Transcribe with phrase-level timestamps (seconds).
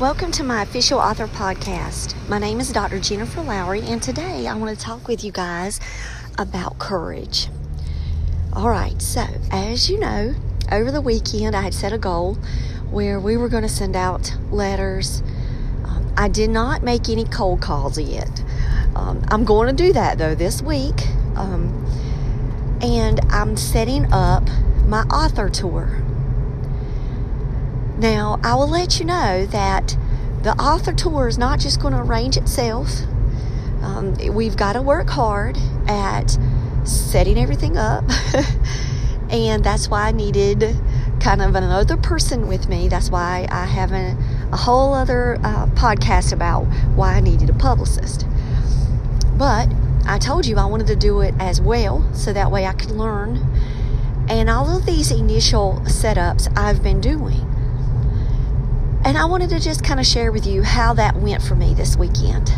[0.00, 2.14] Welcome to my official author podcast.
[2.26, 2.98] My name is Dr.
[2.98, 5.78] Jennifer Lowry, and today I want to talk with you guys
[6.38, 7.48] about courage.
[8.54, 10.34] All right, so as you know,
[10.72, 12.36] over the weekend I had set a goal
[12.90, 15.20] where we were going to send out letters.
[15.84, 18.42] Um, I did not make any cold calls yet.
[18.96, 21.86] Um, I'm going to do that though this week, um,
[22.80, 24.48] and I'm setting up
[24.86, 26.02] my author tour.
[28.00, 29.94] Now, I will let you know that
[30.42, 32.88] the author tour is not just going to arrange itself.
[33.82, 36.38] Um, we've got to work hard at
[36.84, 38.04] setting everything up.
[39.30, 40.74] and that's why I needed
[41.20, 42.88] kind of another person with me.
[42.88, 44.16] That's why I have a,
[44.50, 46.62] a whole other uh, podcast about
[46.96, 48.26] why I needed a publicist.
[49.36, 49.68] But
[50.06, 52.92] I told you I wanted to do it as well so that way I could
[52.92, 53.46] learn.
[54.30, 57.49] And all of these initial setups I've been doing.
[59.10, 61.74] And I wanted to just kind of share with you how that went for me
[61.74, 62.54] this weekend.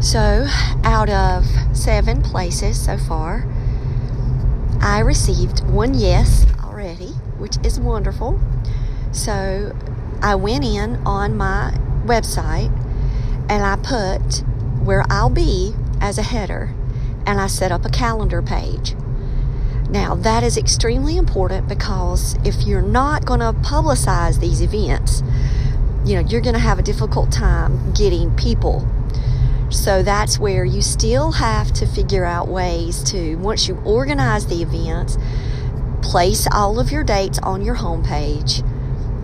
[0.00, 0.46] So,
[0.84, 3.46] out of seven places so far,
[4.82, 8.38] I received one yes already, which is wonderful.
[9.10, 9.74] So,
[10.20, 11.72] I went in on my
[12.04, 12.70] website
[13.48, 14.44] and I put
[14.84, 16.74] where I'll be as a header
[17.24, 18.94] and I set up a calendar page.
[19.90, 25.22] Now, that is extremely important because if you're not going to publicize these events,
[26.04, 28.86] you know, you're going to have a difficult time getting people.
[29.70, 34.62] So that's where you still have to figure out ways to, once you organize the
[34.62, 35.18] events,
[36.02, 38.64] place all of your dates on your homepage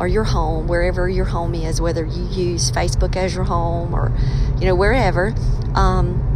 [0.00, 4.12] or your home, wherever your home is, whether you use Facebook as your home or,
[4.58, 5.34] you know, wherever.
[5.74, 6.33] Um,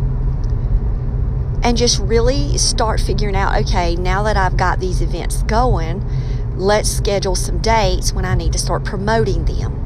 [1.62, 6.04] and just really start figuring out okay, now that I've got these events going,
[6.56, 9.78] let's schedule some dates when I need to start promoting them.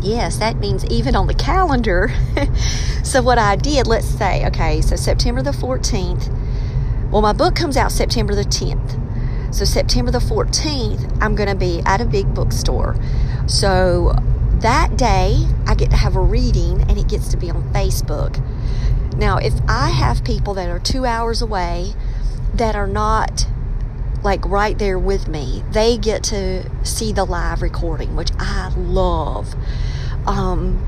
[0.00, 2.12] Yes, that means even on the calendar.
[3.02, 6.32] so, what I did, let's say, okay, so September the 14th,
[7.10, 9.54] well, my book comes out September the 10th.
[9.54, 12.96] So, September the 14th, I'm going to be at a big bookstore.
[13.46, 14.14] So,
[14.60, 18.36] that day, I get to have a reading and it gets to be on Facebook.
[19.18, 21.94] Now, if I have people that are two hours away
[22.54, 23.46] that are not
[24.22, 29.54] like right there with me, they get to see the live recording, which I love.
[30.26, 30.84] Um,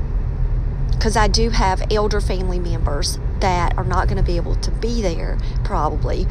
[0.91, 4.69] because I do have elder family members that are not going to be able to
[4.69, 6.27] be there probably.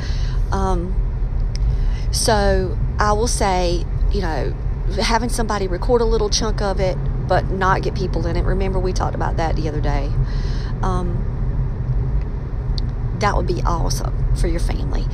[0.52, 0.94] Um,
[2.12, 4.54] so I will say, you know,
[5.02, 6.96] having somebody record a little chunk of it,
[7.26, 8.44] but not get people in it.
[8.44, 10.08] Remember, we talked about that the other day.
[10.82, 11.29] Um,
[13.20, 15.04] that would be awesome for your family.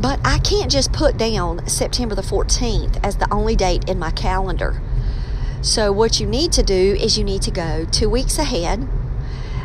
[0.00, 4.10] But I can't just put down September the 14th as the only date in my
[4.10, 4.80] calendar.
[5.62, 8.86] So, what you need to do is you need to go two weeks ahead,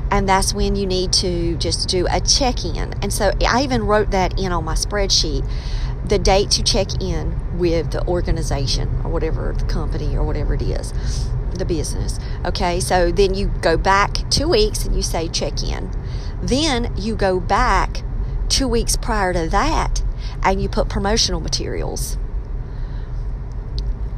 [0.10, 2.94] and that's when you need to just do a check in.
[3.02, 5.46] And so, I even wrote that in on my spreadsheet
[6.10, 10.62] the date to check in with the organization or whatever the company or whatever it
[10.62, 10.94] is,
[11.54, 12.20] the business.
[12.46, 15.92] Okay, so then you go back two weeks and you say check in.
[16.42, 18.04] Then you go back
[18.48, 20.04] two weeks prior to that
[20.44, 22.18] and you put promotional materials.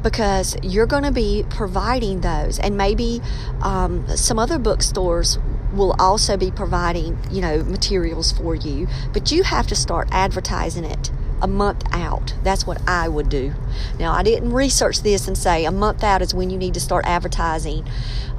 [0.02, 3.20] Because you're going to be providing those and maybe
[3.60, 5.38] um, some other bookstores
[5.72, 10.84] will also be providing you know materials for you but you have to start advertising
[10.84, 11.10] it
[11.42, 13.52] a month out that's what i would do
[13.98, 16.80] now i didn't research this and say a month out is when you need to
[16.80, 17.86] start advertising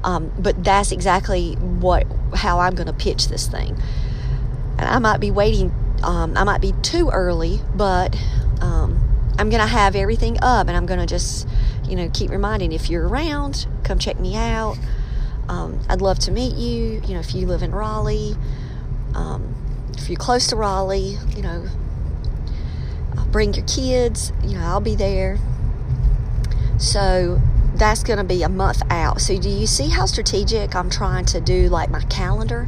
[0.04, 2.06] um, but that's exactly what
[2.36, 3.82] how I'm going to pitch this thing.
[4.78, 5.74] And I might be waiting.
[6.04, 8.16] Um, I might be too early, but
[8.60, 9.00] um,
[9.38, 11.48] I'm going to have everything up, and I'm going to just
[11.88, 14.78] you know keep reminding if you're around, come check me out.
[15.48, 17.02] Um, I'd love to meet you.
[17.06, 18.36] You know, if you live in Raleigh,
[19.16, 19.56] um,
[19.98, 21.66] if you're close to Raleigh, you know,
[23.31, 24.31] bring your kids.
[24.44, 25.38] You know, I'll be there.
[26.77, 27.42] So
[27.75, 29.21] that's going to be a month out.
[29.21, 32.68] So, do you see how strategic I'm trying to do like my calendar?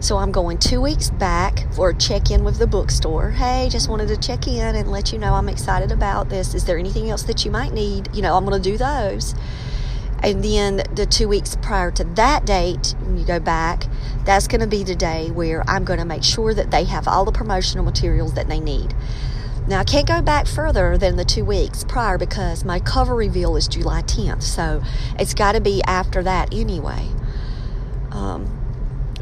[0.00, 3.30] So I'm going two weeks back for a check in with the bookstore.
[3.32, 6.54] Hey, just wanted to check in and let you know I'm excited about this.
[6.54, 8.08] Is there anything else that you might need?
[8.14, 9.34] You know, I'm going to do those.
[10.22, 13.86] And then the two weeks prior to that date, when you go back,
[14.24, 17.08] that's going to be the day where I'm going to make sure that they have
[17.08, 18.94] all the promotional materials that they need.
[19.68, 23.54] Now, I can't go back further than the two weeks prior because my cover reveal
[23.54, 24.42] is July 10th.
[24.42, 24.82] So
[25.18, 27.06] it's got to be after that anyway.
[28.10, 28.54] Um,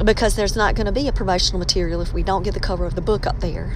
[0.05, 2.85] because there's not going to be a promotional material if we don't get the cover
[2.85, 3.75] of the book up there.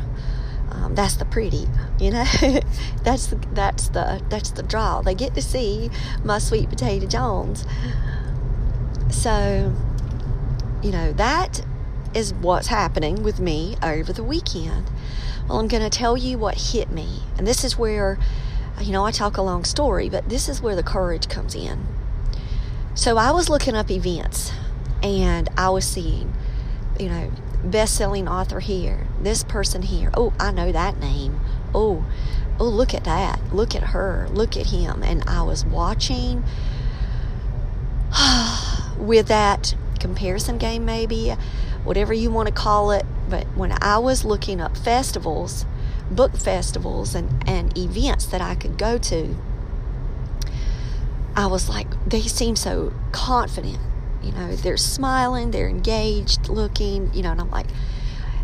[0.70, 1.68] Um, that's the pretty,
[2.00, 2.24] you know.
[3.04, 5.02] that's the that's the that's the draw.
[5.02, 5.92] They get to see
[6.24, 7.66] my sweet potato Jones.
[9.10, 9.76] So,
[10.82, 11.66] you know that
[12.14, 14.90] is what's happening with me over the weekend.
[15.52, 18.18] Well, I'm going to tell you what hit me, and this is where,
[18.80, 21.86] you know, I talk a long story, but this is where the courage comes in.
[22.96, 24.54] So I was looking up events
[25.04, 26.34] and I was seeing,
[26.98, 27.34] you know,
[27.66, 30.10] best-selling author here, this person here.
[30.14, 31.42] Oh, I know that name.
[31.76, 32.06] Oh,
[32.58, 33.54] oh, look at that.
[33.54, 34.30] Look at her.
[34.32, 35.04] Look at him.
[35.04, 36.46] And I was watching
[38.98, 41.36] with that comparison game, maybe,
[41.84, 43.06] whatever you want to call it.
[43.32, 45.66] But when I was looking up festivals,
[46.12, 49.36] book festivals, and, and events that I could go to,
[51.36, 53.80] I was like, they seem so confident
[54.24, 57.68] you know, they're smiling, they're engaged looking, you know, and I'm like,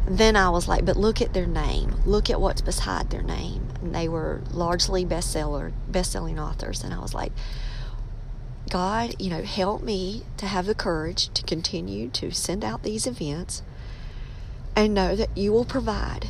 [0.07, 1.95] then I was like, but look at their name.
[2.06, 3.68] Look at what's beside their name.
[3.81, 6.84] And they were largely bestseller, best-selling authors.
[6.84, 7.34] And I was like,
[8.69, 13.06] God, you know, help me to have the courage to continue to send out these
[13.06, 13.62] events
[14.77, 16.29] and know that you will provide.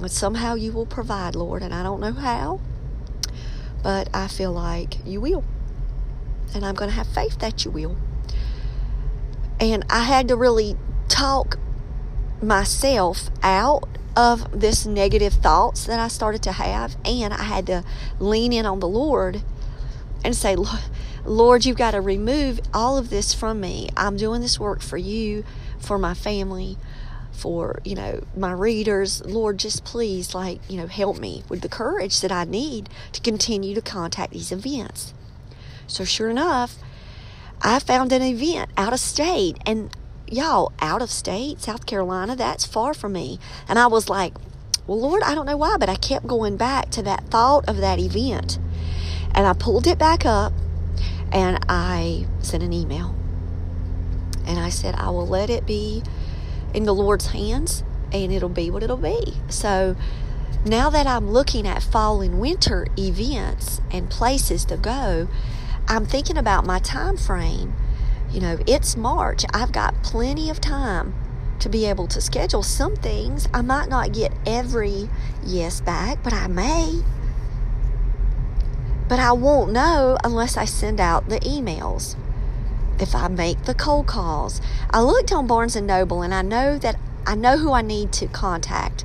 [0.00, 2.60] And somehow you will provide, Lord, and I don't know how,
[3.84, 5.44] but I feel like you will.
[6.52, 7.96] And I'm going to have faith that you will.
[9.60, 10.76] And I had to really
[11.08, 11.56] talk
[12.42, 16.96] myself out of this negative thoughts that I started to have.
[17.04, 17.84] And I had to
[18.18, 19.42] lean in on the Lord
[20.24, 20.56] and say,
[21.24, 23.88] Lord, you've got to remove all of this from me.
[23.96, 25.44] I'm doing this work for you,
[25.78, 26.76] for my family,
[27.36, 29.24] for, you know, my readers.
[29.24, 33.20] Lord, just please, like, you know, help me with the courage that I need to
[33.20, 35.14] continue to contact these events.
[35.86, 36.78] So, sure enough,
[37.62, 39.94] I found an event out of state and
[40.28, 43.38] y'all out of state, South Carolina, that's far from me.
[43.68, 44.34] And I was like,
[44.86, 47.78] well, Lord, I don't know why, but I kept going back to that thought of
[47.78, 48.58] that event.
[49.34, 50.52] And I pulled it back up
[51.32, 53.14] and I sent an email.
[54.46, 56.02] And I said, I will let it be
[56.76, 57.82] in the Lord's hands
[58.12, 59.34] and it'll be what it'll be.
[59.48, 59.96] So
[60.64, 65.26] now that I'm looking at fall and winter events and places to go,
[65.88, 67.74] I'm thinking about my time frame.
[68.30, 69.44] You know, it's March.
[69.54, 71.14] I've got plenty of time
[71.60, 73.48] to be able to schedule some things.
[73.54, 75.08] I might not get every
[75.44, 77.02] yes back, but I may.
[79.08, 82.16] But I won't know unless I send out the emails.
[83.00, 84.60] If I make the cold calls.
[84.90, 86.96] I looked on Barnes and Noble and I know that
[87.26, 89.04] I know who I need to contact.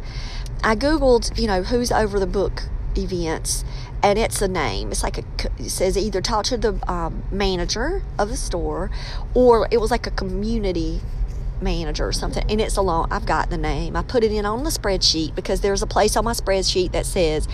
[0.63, 2.63] I googled, you know, who's over the book
[2.95, 3.63] events
[4.03, 4.91] and it's a name.
[4.91, 5.23] It's like a
[5.59, 8.89] it says either talk to the um, manager of the store,
[9.33, 11.01] or it was like a community
[11.61, 12.43] manager or something.
[12.49, 13.11] And it's a long.
[13.11, 13.95] I've got the name.
[13.95, 17.05] I put it in on the spreadsheet because there's a place on my spreadsheet that
[17.05, 17.47] says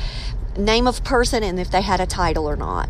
[0.57, 2.89] name of person and if they had a title or not.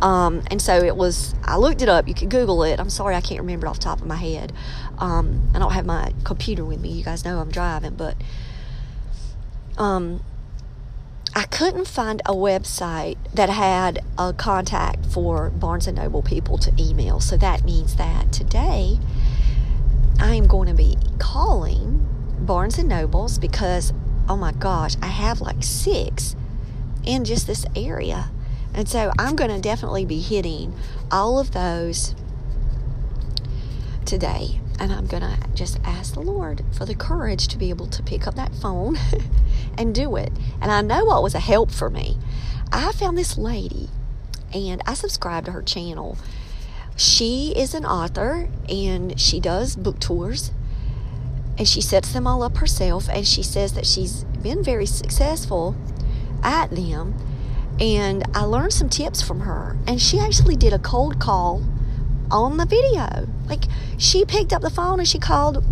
[0.00, 1.34] Um, and so it was.
[1.44, 2.06] I looked it up.
[2.08, 2.78] You can Google it.
[2.78, 4.52] I'm sorry I can't remember it off the top of my head.
[4.98, 6.90] Um, I don't have my computer with me.
[6.90, 8.16] You guys know I'm driving, but
[9.76, 10.22] um,
[11.34, 16.72] I couldn't find a website that had a contact for Barnes and Noble people to
[16.78, 17.20] email.
[17.20, 18.98] So that means that today
[20.20, 22.06] I am going to be calling
[22.40, 23.92] Barnes and Nobles because
[24.28, 26.36] oh my gosh, I have like six
[27.04, 28.30] in just this area.
[28.78, 30.72] And so I'm going to definitely be hitting
[31.10, 32.14] all of those
[34.04, 34.60] today.
[34.78, 38.04] And I'm going to just ask the Lord for the courage to be able to
[38.04, 38.96] pick up that phone
[39.76, 40.30] and do it.
[40.60, 42.18] And I know what was a help for me.
[42.70, 43.88] I found this lady
[44.54, 46.16] and I subscribed to her channel.
[46.94, 50.52] She is an author and she does book tours
[51.58, 55.74] and she sets them all up herself and she says that she's been very successful
[56.44, 57.16] at them
[57.80, 59.76] and I learned some tips from her.
[59.86, 61.62] And she actually did a cold call
[62.30, 63.28] on the video.
[63.46, 63.64] Like
[63.96, 65.64] she picked up the phone and she called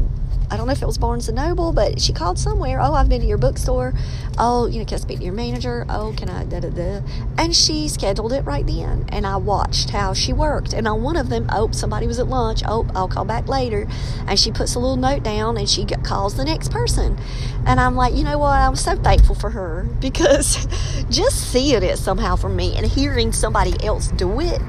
[0.51, 2.81] I don't know if it was Barnes and Noble, but she called somewhere.
[2.81, 3.93] Oh, I've been to your bookstore.
[4.39, 5.85] Oh, you know, can I speak to your manager?
[5.89, 7.01] Oh, can I da da da?
[7.39, 9.07] And she scheduled it right then.
[9.09, 10.73] And I watched how she worked.
[10.73, 12.63] And on one of them, oh, somebody was at lunch.
[12.67, 13.89] Oh, I'll call back later.
[14.27, 17.19] And she puts a little note down and she calls the next person.
[17.67, 18.53] And I'm like, you know what?
[18.53, 20.67] I'm so thankful for her because
[21.11, 24.61] just seeing it somehow for me and hearing somebody else do it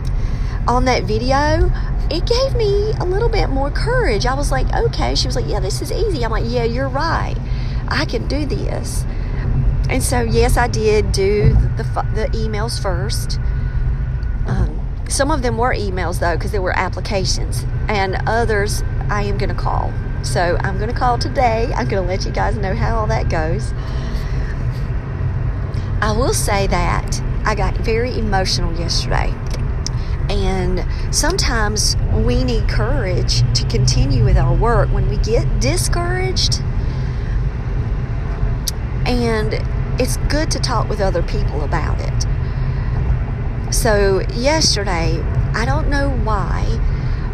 [0.67, 1.71] on that video,
[2.09, 4.25] it gave me a little bit more courage.
[4.25, 5.15] I was like, okay.
[5.15, 6.23] She was like, yeah, this is easy.
[6.23, 7.35] I'm like, yeah, you're right.
[7.87, 9.03] I can do this.
[9.89, 11.83] And so, yes, I did do the,
[12.13, 13.39] the emails first.
[14.47, 17.65] Um, some of them were emails, though, because there were applications.
[17.87, 19.93] And others I am going to call.
[20.23, 21.71] So, I'm going to call today.
[21.75, 23.73] I'm going to let you guys know how all that goes.
[26.01, 29.33] I will say that I got very emotional yesterday.
[30.29, 36.61] And sometimes we need courage to continue with our work when we get discouraged.
[39.05, 39.53] And
[39.99, 43.73] it's good to talk with other people about it.
[43.73, 45.21] So, yesterday,
[45.53, 46.63] I don't know why,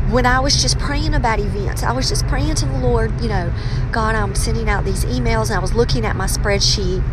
[0.10, 3.30] when I was just praying about events, I was just praying to the Lord, you
[3.30, 3.54] know,
[3.92, 7.04] God, I'm sending out these emails, and I was looking at my spreadsheet.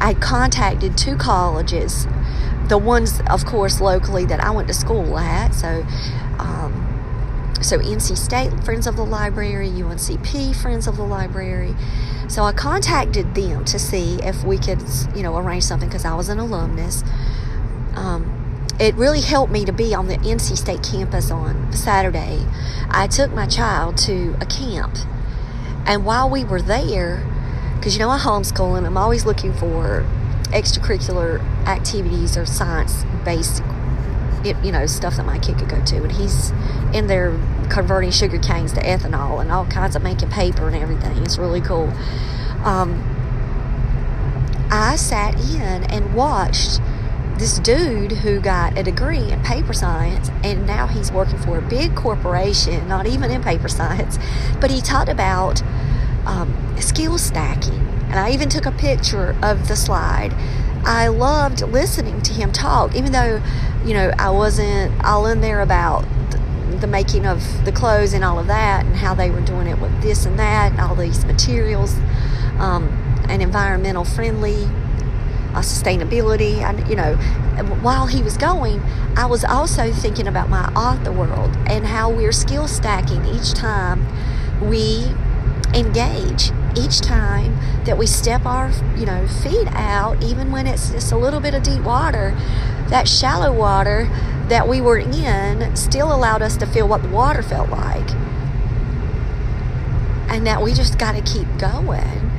[0.00, 2.06] I contacted two colleges
[2.68, 5.54] the ones, of course, locally that I went to school at.
[5.54, 5.84] So,
[6.38, 11.74] um, so NC State Friends of the Library, UNCP Friends of the Library.
[12.28, 14.82] So I contacted them to see if we could,
[15.14, 17.04] you know, arrange something because I was an alumnus.
[17.94, 22.44] Um, it really helped me to be on the NC State campus on Saturday.
[22.90, 24.96] I took my child to a camp,
[25.86, 27.24] and while we were there,
[27.76, 30.04] because you know I homeschool and I'm always looking for
[30.48, 33.62] extracurricular activities or science based
[34.62, 36.02] you know stuff that my kid could go to.
[36.02, 36.50] And he's
[36.94, 37.30] in there
[37.68, 41.18] converting sugar canes to ethanol and all kinds of making paper and everything.
[41.18, 41.92] It's really cool.
[42.64, 43.12] Um,
[44.70, 46.80] i sat in and watched
[47.38, 51.62] this dude who got a degree in paper science and now he's working for a
[51.62, 54.18] big corporation not even in paper science
[54.60, 55.62] but he talked about
[56.26, 60.32] um, skill stacking and I even took a picture of the slide.
[60.84, 63.42] I loved listening to him talk, even though,
[63.84, 66.04] you know, I wasn't all in there about
[66.80, 69.80] the making of the clothes and all of that and how they were doing it
[69.80, 71.94] with this and that and all these materials
[72.58, 72.88] um,
[73.28, 74.64] and environmental friendly
[75.54, 77.14] uh, sustainability and you know
[77.80, 78.80] while he was going
[79.16, 84.06] i was also thinking about my author world and how we're skill stacking each time
[84.68, 85.06] we
[85.72, 91.12] engage each time that we step our you know feet out even when it's just
[91.12, 92.34] a little bit of deep water
[92.88, 94.08] that shallow water
[94.48, 98.10] that we were in still allowed us to feel what the water felt like.
[100.28, 102.30] And that we just got to keep going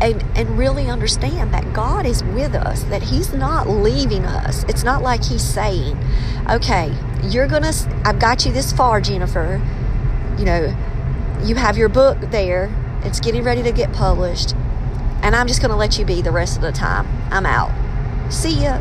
[0.00, 4.64] and and really understand that God is with us that he's not leaving us.
[4.64, 5.98] It's not like he's saying
[6.48, 6.94] okay
[7.24, 9.60] you're going to I've got you this far Jennifer.
[10.38, 10.76] You know
[11.42, 12.68] you have your book there
[13.02, 14.54] it's getting ready to get published.
[15.22, 17.06] And I'm just going to let you be the rest of the time.
[17.30, 17.72] I'm out.
[18.32, 18.80] See ya.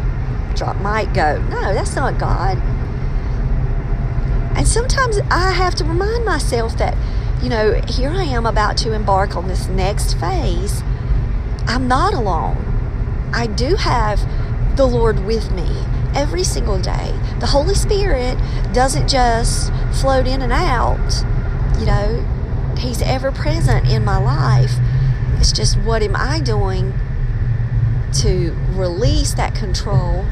[0.55, 1.41] Drop mic, go.
[1.50, 2.57] No, that's not God.
[4.57, 6.97] And sometimes I have to remind myself that,
[7.43, 10.81] you know, here I am about to embark on this next phase.
[11.67, 12.57] I'm not alone.
[13.33, 14.19] I do have
[14.77, 15.67] the Lord with me
[16.15, 17.13] every single day.
[17.39, 18.38] The Holy Spirit
[18.74, 21.24] doesn't just float in and out,
[21.79, 22.25] you know,
[22.77, 24.74] He's ever present in my life.
[25.39, 26.93] It's just what am I doing
[28.22, 30.25] to release that control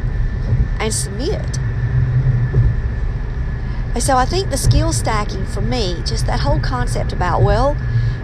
[0.79, 1.59] and submit?
[3.93, 7.77] And so I think the skill stacking for me, just that whole concept about, well,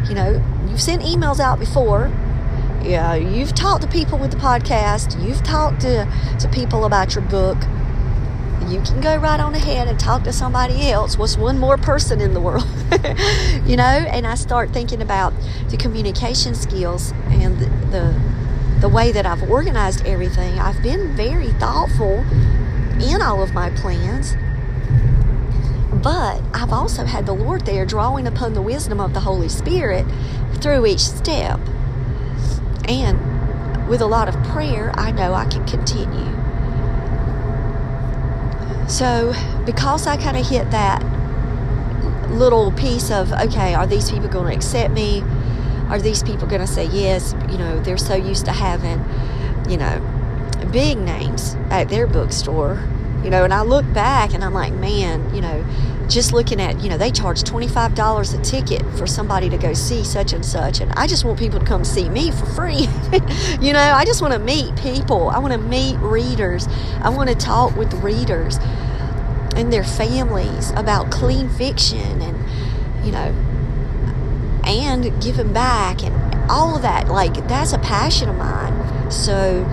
[0.08, 2.12] you know, you've sent emails out before.
[2.84, 5.24] Yeah, you've talked to people with the podcast.
[5.26, 7.58] You've talked to, to people about your book
[8.70, 11.18] you can go right on ahead and talk to somebody else.
[11.18, 12.68] What's one more person in the world?
[13.68, 15.34] you know, and I start thinking about
[15.70, 18.22] the communication skills and the, the,
[18.82, 20.60] the way that I've organized everything.
[20.60, 22.20] I've been very thoughtful
[23.02, 24.36] in all of my plans.
[26.04, 30.06] But I've also had the Lord there drawing upon the wisdom of the Holy Spirit
[30.56, 31.60] through each step.
[32.88, 36.41] And with a lot of prayer, I know I can continue.
[38.92, 39.34] So,
[39.66, 41.02] because I kind of hit that
[42.30, 45.24] little piece of, okay, are these people going to accept me?
[45.88, 47.34] Are these people going to say yes?
[47.50, 49.00] You know, they're so used to having,
[49.72, 52.84] you know, big names at their bookstore,
[53.24, 55.64] You know, and I look back and I'm like, man, you know,
[56.10, 60.04] just looking at, you know, they charge $25 a ticket for somebody to go see
[60.04, 60.82] such and such.
[60.82, 62.90] And I just want people to come see me for free.
[63.62, 65.30] you know, I just want to meet people.
[65.30, 66.68] I want to meet readers.
[67.02, 68.60] I want to talk with readers
[69.62, 73.34] and their families about clean fiction and, you know,
[74.66, 77.08] and giving back and all of that.
[77.08, 79.12] Like, that's a passion of mine.
[79.12, 79.64] So,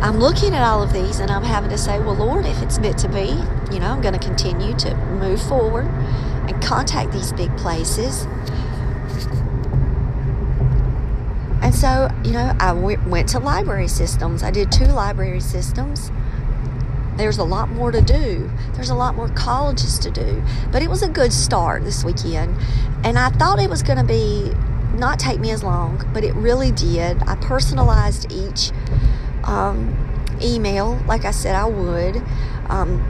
[0.00, 2.78] I'm looking at all of these and I'm having to say, well, Lord, if it's
[2.78, 3.26] meant to be,
[3.74, 8.24] you know, I'm going to continue to move forward and contact these big places.
[11.62, 14.42] And so, you know, I went to library systems.
[14.42, 16.10] I did two library systems.
[17.20, 18.50] There's a lot more to do.
[18.72, 20.42] There's a lot more colleges to do.
[20.72, 22.56] But it was a good start this weekend.
[23.04, 24.52] And I thought it was going to be
[24.98, 27.22] not take me as long, but it really did.
[27.24, 28.72] I personalized each
[29.44, 29.96] um,
[30.42, 32.22] email, like I said I would.
[32.68, 33.04] Um,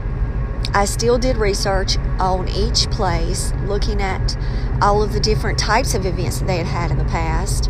[0.73, 4.37] I still did research on each place, looking at
[4.81, 7.69] all of the different types of events that they had had in the past.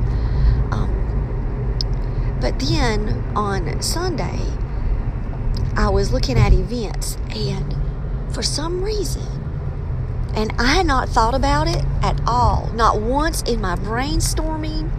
[0.72, 4.40] Um, but then on Sunday,
[5.76, 7.76] I was looking at events, and
[8.34, 9.24] for some reason,
[10.36, 14.92] and I had not thought about it at all, not once in my brainstorming,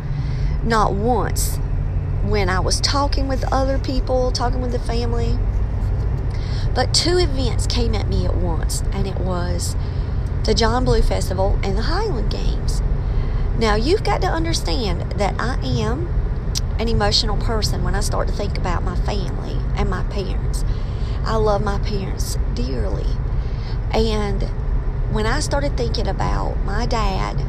[0.64, 1.59] not once
[2.25, 5.38] when I was talking with other people, talking with the family.
[6.75, 9.76] But two events came at me at once, and it was
[10.45, 12.81] the John Blue Festival and the Highland Games.
[13.59, 16.09] Now, you've got to understand that I am
[16.79, 20.64] an emotional person when I start to think about my family and my parents.
[21.25, 23.07] I love my parents dearly.
[23.93, 24.43] And
[25.12, 27.45] when I started thinking about my dad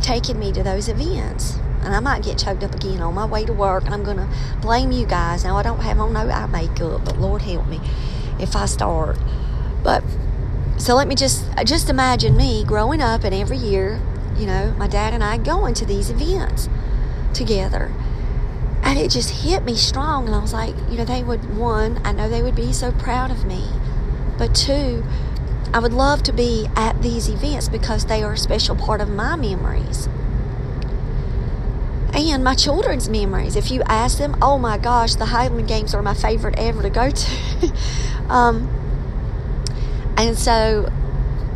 [0.00, 3.44] taking me to those events, and I might get choked up again on my way
[3.44, 4.28] to work, and I'm going to
[4.60, 5.44] blame you guys.
[5.44, 7.80] Now, I don't have on no eye makeup, but Lord help me
[8.38, 9.18] if I start.
[9.82, 10.02] But
[10.78, 14.00] so let me just just imagine me growing up, and every year,
[14.36, 16.68] you know, my dad and I going to these events
[17.32, 17.92] together.
[18.86, 22.00] And it just hit me strong, and I was like, you know, they would, one,
[22.04, 23.64] I know they would be so proud of me,
[24.38, 25.04] but two,
[25.74, 29.10] I would love to be at these events because they are a special part of
[29.10, 30.08] my memories
[32.16, 33.56] and my children's memories.
[33.56, 36.90] If you ask them, oh my gosh, the Highland Games are my favorite ever to
[36.90, 37.72] go to.
[38.28, 38.68] um,
[40.16, 40.90] and so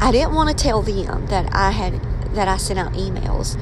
[0.01, 2.01] I didn't want to tell them that I had
[2.35, 3.59] that I sent out emails.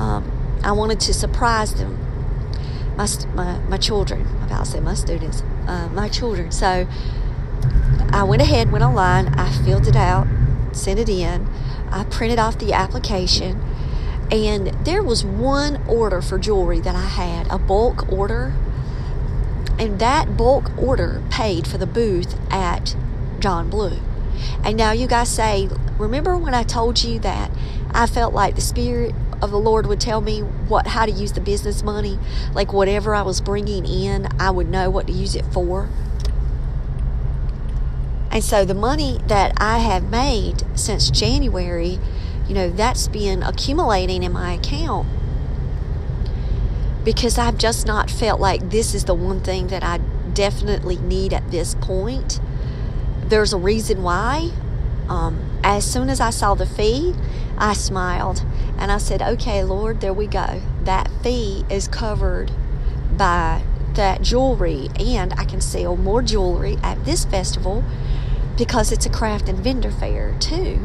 [0.00, 0.30] Um,
[0.64, 1.98] I wanted to surprise them,
[2.96, 4.26] my my, my children.
[4.40, 6.52] I about to say my students, uh, my children.
[6.52, 6.86] So
[8.12, 10.26] I went ahead, went online, I filled it out,
[10.72, 11.48] sent it in,
[11.90, 13.60] I printed off the application
[14.32, 18.54] and there was one order for jewelry that I had, a bulk order.
[19.78, 22.96] And that bulk order paid for the booth at
[23.40, 23.98] John Blue.
[24.64, 27.50] And now you guys say, remember when I told you that
[27.92, 31.32] I felt like the Spirit of the Lord would tell me what how to use
[31.32, 32.18] the business money?
[32.54, 35.90] Like whatever I was bringing in, I would know what to use it for.
[38.30, 41.98] And so the money that I have made since January
[42.48, 45.08] you know, that's been accumulating in my account
[47.04, 49.98] because I've just not felt like this is the one thing that I
[50.34, 52.40] definitely need at this point.
[53.24, 54.50] There's a reason why.
[55.12, 57.14] Um, as soon as I saw the fee,
[57.58, 58.46] I smiled
[58.78, 60.62] and I said, Okay, Lord, there we go.
[60.84, 62.50] That fee is covered
[63.14, 67.84] by that jewelry, and I can sell more jewelry at this festival
[68.56, 70.80] because it's a craft and vendor fair, too.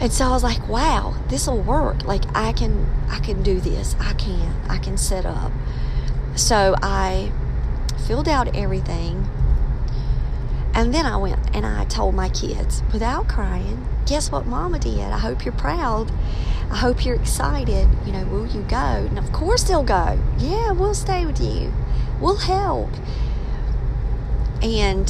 [0.00, 2.04] And so I was like, wow, this will work.
[2.04, 3.94] Like I can I can do this.
[4.00, 4.54] I can.
[4.70, 5.52] I can set up.
[6.34, 7.30] So I
[8.06, 9.28] filled out everything.
[10.74, 14.98] And then I went and I told my kids without crying, guess what mama did?
[14.98, 16.10] I hope you're proud.
[16.70, 17.88] I hope you're excited.
[18.04, 18.76] You know, will you go?
[18.76, 20.18] And of course they'll go.
[20.38, 21.72] Yeah, we'll stay with you.
[22.20, 22.90] We'll help.
[24.62, 25.08] And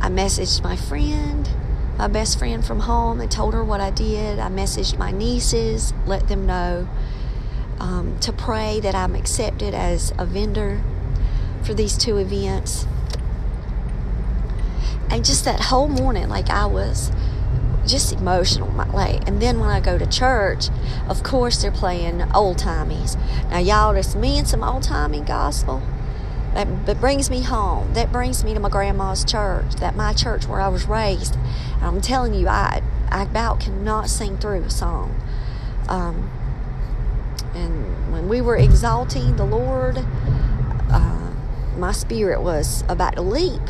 [0.00, 1.48] I messaged my friend
[1.98, 4.38] my best friend from home and told her what I did.
[4.38, 6.88] I messaged my nieces, let them know
[7.78, 10.82] um, to pray that I'm accepted as a vendor
[11.62, 12.86] for these two events.
[15.10, 17.12] And just that whole morning, like I was
[17.86, 19.26] just emotional, like.
[19.28, 20.68] And then when I go to church,
[21.08, 23.16] of course they're playing old timies.
[23.50, 25.82] Now y'all, just me and some old timey gospel.
[26.54, 27.94] That, that brings me home.
[27.94, 31.34] That brings me to my grandma's church, that my church where I was raised.
[31.34, 35.20] And I'm telling you, I, I about cannot sing through a song.
[35.88, 36.30] Um,
[37.54, 39.98] and when we were exalting the Lord,
[40.90, 41.32] uh,
[41.76, 43.60] my spirit was about to leap.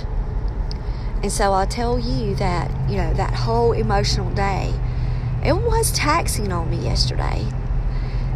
[1.25, 4.75] And so I'll tell you that, you know, that whole emotional day,
[5.43, 7.47] it was taxing on me yesterday.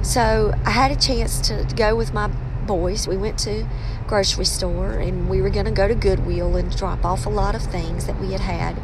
[0.02, 2.28] So I had a chance to go with my
[2.66, 3.06] boys.
[3.06, 3.68] We went to
[4.06, 7.54] grocery store and we were going to go to Goodwill and drop off a lot
[7.54, 8.80] of things that we had had.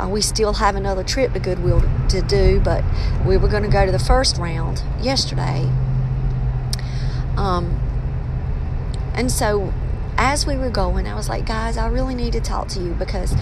[0.00, 2.82] Uh, we still have another trip to Goodwill to, do, but
[3.24, 5.70] we were going to go to the first round yesterday.
[7.36, 7.80] Um,
[9.14, 9.72] and so
[10.16, 12.92] as we were going, I was like, guys, I really need to talk to you
[12.94, 13.34] because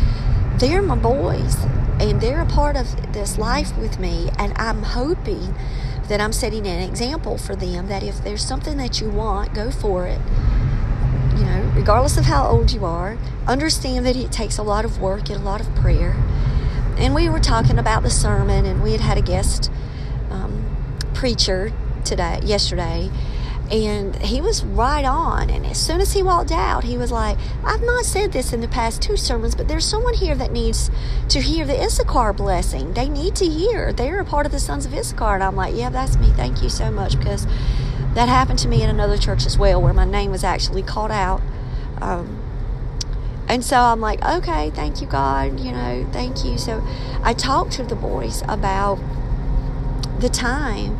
[0.56, 1.56] they're my boys
[2.00, 4.30] and they're a part of this life with me.
[4.38, 5.54] And I'm hoping
[6.08, 9.70] that I'm setting an example for them that if there's something that you want, go
[9.70, 10.20] for it.
[11.37, 15.00] You know, regardless of how old you are, understand that it takes a lot of
[15.00, 16.16] work and a lot of prayer.
[16.98, 19.70] And we were talking about the sermon, and we had had a guest
[20.30, 20.76] um,
[21.14, 21.72] preacher
[22.04, 23.11] today, yesterday,
[23.72, 25.48] and he was right on.
[25.48, 28.61] And as soon as he walked out, he was like, I've not said this in
[28.61, 30.90] the past two sermons, but there's someone here that needs
[31.30, 32.92] to hear the Issachar blessing.
[32.92, 33.90] They need to hear.
[33.90, 35.35] They're a part of the sons of Issachar.
[35.37, 36.28] And I'm like, yeah, that's me.
[36.37, 37.46] Thank you so much because
[38.12, 41.11] that happened to me in another church as well where my name was actually called
[41.11, 41.40] out.
[42.02, 42.42] Um,
[43.48, 46.58] and so I'm like, okay, thank you, God, you know, thank you.
[46.58, 46.87] So
[47.22, 48.98] I talked to the boys about
[50.18, 50.98] the time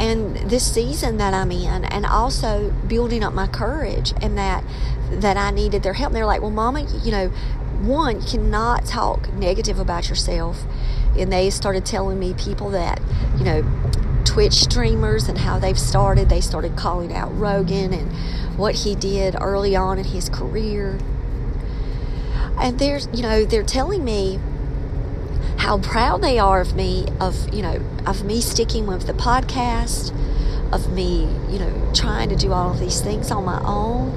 [0.00, 4.64] and this season that I'm in, and also building up my courage, and that
[5.10, 6.08] that I needed their help.
[6.08, 7.28] And they're like, "Well, Mama, you know,
[7.82, 10.64] one, you cannot talk negative about yourself."
[11.18, 13.00] And they started telling me people that,
[13.36, 13.62] you know,
[14.24, 16.30] Twitch streamers and how they've started.
[16.30, 18.10] They started calling out Rogan and
[18.56, 20.98] what he did early on in his career.
[22.58, 24.38] And they're, you know, they're telling me
[25.60, 30.10] how proud they are of me, of, you know, of me sticking with the podcast,
[30.72, 34.08] of me, you know, trying to do all of these things on my own.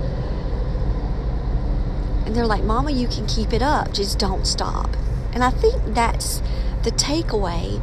[2.26, 4.96] And they're like, Mama, you can keep it up, just don't stop.
[5.34, 6.42] And I think that's
[6.84, 7.82] the takeaway,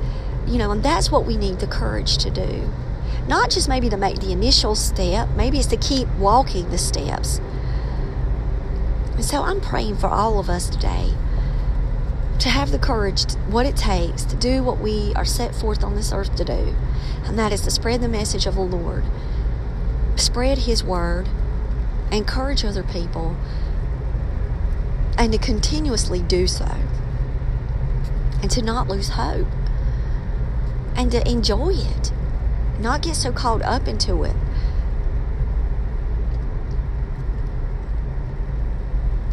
[0.48, 2.66] you know, and that's what we need the courage to do.
[3.28, 7.42] Not just maybe to make the initial step, maybe it's to keep walking the steps.
[9.16, 11.12] And so I'm praying for all of us today
[12.40, 15.84] to have the courage, to, what it takes to do what we are set forth
[15.84, 16.74] on this earth to do,
[17.24, 19.04] and that is to spread the message of the Lord,
[20.16, 21.28] spread His word,
[22.10, 23.36] encourage other people,
[25.18, 26.76] and to continuously do so,
[28.40, 29.48] and to not lose hope,
[30.96, 32.10] and to enjoy it,
[32.78, 34.36] not get so caught up into it.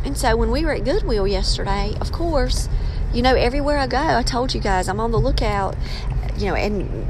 [0.03, 2.67] And so when we were at Goodwill yesterday, of course,
[3.13, 5.75] you know, everywhere I go, I told you guys I'm on the lookout,
[6.37, 7.07] you know, and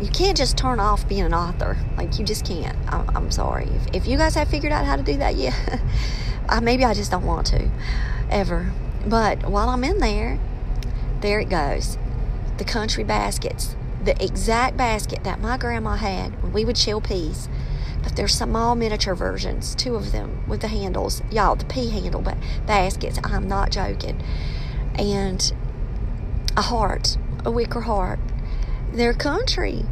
[0.00, 1.76] you can't just turn off being an author.
[1.96, 2.76] Like, you just can't.
[2.92, 3.66] I'm, I'm sorry.
[3.66, 5.54] If, if, you guys have figured out how to do that, yeah,
[6.48, 7.70] I, maybe I just don't want to
[8.30, 8.72] ever.
[9.06, 10.38] But while I'm in there,
[11.20, 11.98] there it goes.
[12.58, 17.48] The country baskets, the exact basket that my grandma had when we would shell peas.
[18.02, 21.22] But there's small miniature versions, two of them with the handles.
[21.30, 23.18] Y'all, the pea handle—but baskets.
[23.24, 24.22] I'm not joking
[24.96, 25.52] and
[26.56, 28.18] a heart, a wicker heart.
[28.92, 29.84] Their country.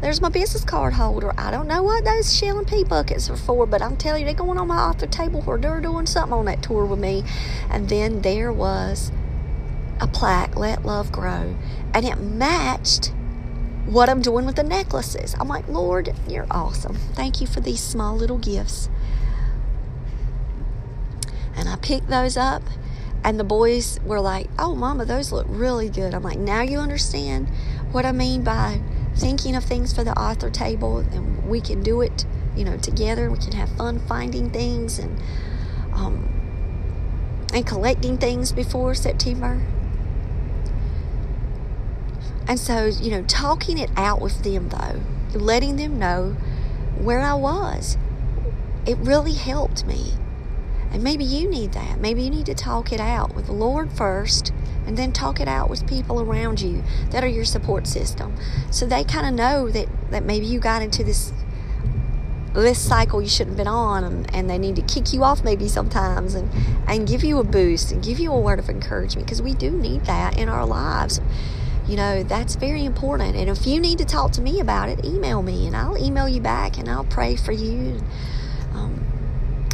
[0.00, 1.34] There's my business card holder.
[1.36, 4.34] I don't know what those shelling pea buckets are for, but I'm telling you, they're
[4.34, 7.24] going on my author table where they're doing something on that tour with me.
[7.68, 9.10] And then there was
[10.00, 11.56] a plaque, Let Love Grow,
[11.92, 13.12] and it matched
[13.86, 15.34] what I'm doing with the necklaces.
[15.40, 16.94] I'm like, Lord, you're awesome.
[17.14, 18.88] Thank you for these small little gifts.
[21.56, 22.62] And I picked those up
[23.24, 26.14] and the boys were like, Oh, Mama, those look really good.
[26.14, 27.48] I'm like, Now you understand
[27.92, 28.80] what I mean by
[29.16, 32.24] thinking of things for the author table, and we can do it,
[32.56, 33.30] you know, together.
[33.30, 35.20] We can have fun finding things and,
[35.92, 36.28] um,
[37.52, 39.60] and collecting things before September.
[42.46, 45.02] And so, you know, talking it out with them, though,
[45.38, 46.36] letting them know
[46.98, 47.98] where I was,
[48.86, 50.12] it really helped me.
[50.90, 52.00] And maybe you need that.
[52.00, 54.52] Maybe you need to talk it out with the Lord first
[54.86, 58.34] and then talk it out with people around you that are your support system.
[58.70, 61.32] So they kind of know that, that maybe you got into this
[62.54, 65.44] this cycle you shouldn't have been on and, and, they need to kick you off
[65.44, 66.50] maybe sometimes and,
[66.88, 69.70] and give you a boost and give you a word of encouragement because we do
[69.70, 71.20] need that in our lives.
[71.86, 73.36] You know, that's very important.
[73.36, 76.28] And if you need to talk to me about it, email me and I'll email
[76.28, 78.02] you back and I'll pray for you.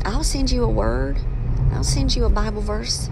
[0.05, 1.19] I'll send you a word,
[1.73, 3.09] I'll send you a Bible verse.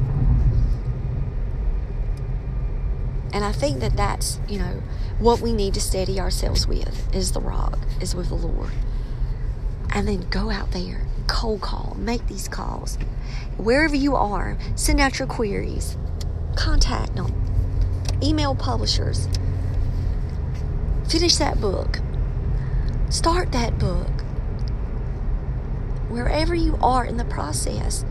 [3.33, 4.83] And I think that that's, you know,
[5.19, 8.71] what we need to steady ourselves with is the rock, is with the Lord.
[9.95, 12.97] and then go out there, cold call, make these calls.
[13.59, 15.97] Wherever you are, send out your queries,
[16.57, 17.33] contact them,
[18.23, 19.29] email publishers,
[21.09, 21.99] finish that book,
[23.11, 24.09] start that book.
[26.13, 28.05] Wherever you are in the process,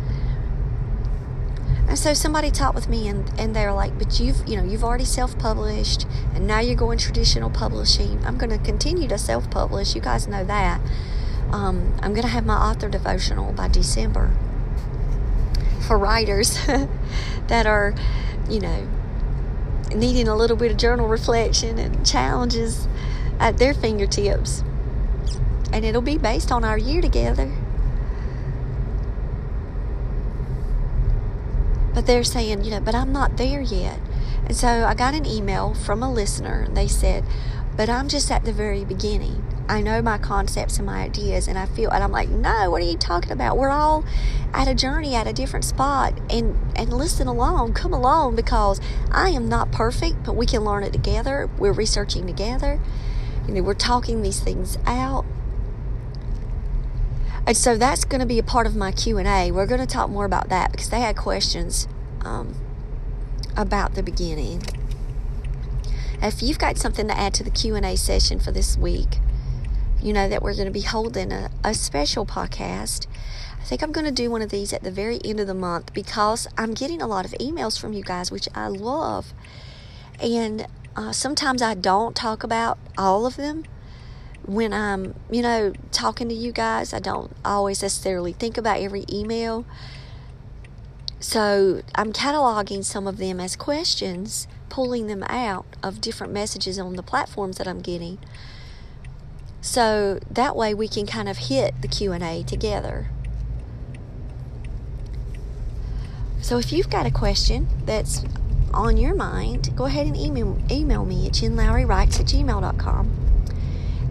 [1.91, 4.81] and so somebody talked with me and, and they're like, but you've, you know, you've
[4.81, 8.25] already self-published and now you're going traditional publishing.
[8.25, 9.93] I'm going to continue to self-publish.
[9.93, 10.79] You guys know that.
[11.51, 14.31] Um, I'm going to have my author devotional by December
[15.85, 16.57] for writers
[17.47, 17.93] that are,
[18.49, 18.87] you know,
[19.93, 22.87] needing a little bit of journal reflection and challenges
[23.37, 24.63] at their fingertips.
[25.73, 27.51] And it'll be based on our year together.
[32.01, 33.99] But they're saying, you know, but I'm not there yet.
[34.47, 36.63] And so I got an email from a listener.
[36.63, 37.23] And they said,
[37.77, 39.45] but I'm just at the very beginning.
[39.69, 42.81] I know my concepts and my ideas, and I feel, and I'm like, no, what
[42.81, 43.55] are you talking about?
[43.55, 44.03] We're all
[44.51, 49.29] at a journey at a different spot, and and listen along, come along, because I
[49.29, 51.51] am not perfect, but we can learn it together.
[51.59, 52.79] We're researching together,
[53.47, 55.23] you know, we're talking these things out,
[57.47, 60.09] and so that's going to be a part of my q&a we're going to talk
[60.09, 61.87] more about that because they had questions
[62.23, 62.55] um,
[63.57, 64.61] about the beginning.
[66.21, 69.17] If you've got something to add to the q&a session for this week
[70.01, 73.07] you know that we're going to be holding a, a special podcast.
[73.59, 75.53] I think i'm going to do one of these at the very end of the
[75.53, 79.33] month because i'm getting a lot of emails from you guys which i love.
[80.21, 83.63] And uh, sometimes i don't talk about all of them
[84.45, 89.05] when I'm, you know, talking to you guys, I don't always necessarily think about every
[89.11, 89.65] email.
[91.19, 96.95] So I'm cataloging some of them as questions, pulling them out of different messages on
[96.95, 98.17] the platforms that I'm getting.
[99.61, 103.09] So that way we can kind of hit the Q&A together.
[106.41, 108.25] So if you've got a question that's
[108.73, 113.20] on your mind, go ahead and email, email me at jenlowrywrites at gmail.com.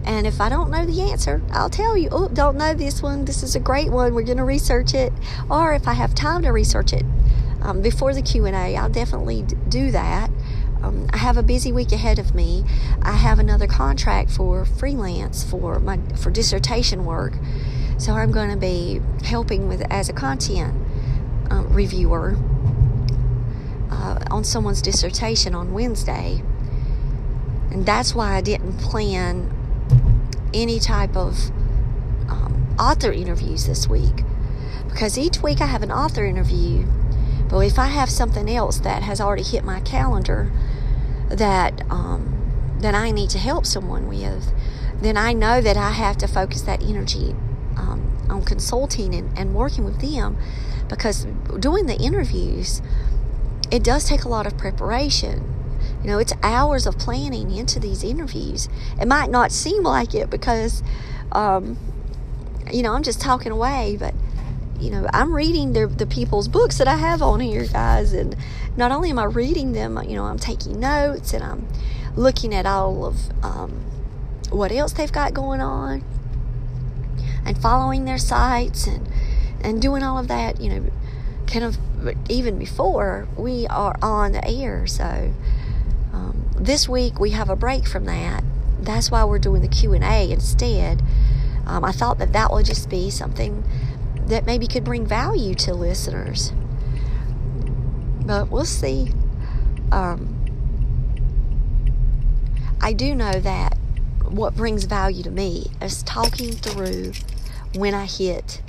[0.03, 3.25] And if I don't know the answer, I'll tell you, oh, don't know this one.
[3.25, 4.13] This is a great one.
[4.13, 5.13] We're going to research it.
[5.49, 7.05] Or if I have time to research it
[7.61, 10.31] um, before the Q&A, I'll definitely do that.
[10.83, 12.65] Um, I have a busy week ahead of me.
[13.03, 17.33] I have another contract for freelance for my for dissertation work,
[17.97, 20.73] so I'm going to be helping with as a content
[21.51, 22.35] um, reviewer
[23.91, 26.41] uh, on someone's dissertation on Wednesday,
[27.69, 29.55] and that's why I didn't plan
[30.53, 31.49] any type of
[32.29, 34.23] um, author interviews this week
[34.89, 36.85] because each week I have an author interview.
[37.49, 40.51] But if I have something else that has already hit my calendar
[41.29, 44.53] that um, that I need to help someone with,
[45.01, 47.35] then I know that I have to focus that energy
[47.77, 50.37] um, on consulting and, and working with them
[50.87, 51.25] because
[51.59, 52.81] doing the interviews
[53.71, 55.50] it does take a lot of preparation
[56.01, 58.67] you know, it's hours of planning into these interviews.
[58.99, 60.81] It might not seem like it because,
[61.31, 61.77] um,
[62.71, 64.13] you know, I'm just talking away, but
[64.79, 68.35] you know, I'm reading the, the people's books that I have on here, guys, and
[68.75, 71.67] not only am I reading them, you know, I'm taking notes and I'm
[72.15, 73.83] looking at all of um,
[74.49, 76.03] what else they've got going on
[77.45, 79.07] and following their sites and
[79.63, 80.91] and doing all of that, you know,
[81.45, 81.77] kind of
[82.29, 84.87] even before we are on the air.
[84.87, 85.31] So
[86.61, 88.43] this week we have a break from that.
[88.79, 91.01] That's why we're doing the Q and A instead.
[91.65, 93.63] Um, I thought that that would just be something
[94.27, 96.53] that maybe could bring value to listeners,
[98.25, 99.11] but we'll see.
[99.91, 100.37] Um,
[102.79, 103.77] I do know that
[104.29, 107.13] what brings value to me is talking through
[107.75, 108.61] when I hit,